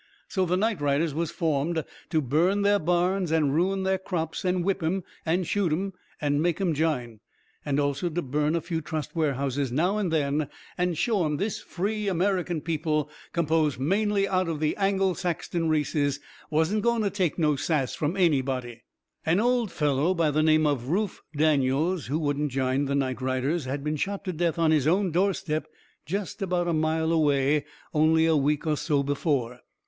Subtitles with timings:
[0.27, 4.63] So the night riders was formed to burn their barns and ruin their crops and
[4.65, 7.19] whip 'em and shoot 'em and make 'em jine.
[7.63, 11.59] And also to burn a few trust warehouses now and then, and show 'em this
[11.61, 17.37] free American people, composed mainly out of the Angle Saxton races, wasn't going to take
[17.37, 18.81] no sass from anybody.
[19.23, 23.65] An old feller by the name of Rufe Daniels who wouldn't jine the night riders
[23.65, 25.67] had been shot to death on his own door step,
[26.07, 29.59] jest about a mile away, only a week or so before.